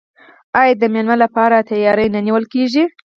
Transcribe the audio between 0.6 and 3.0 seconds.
د میلمه لپاره تیاری نه نیول کیږي؟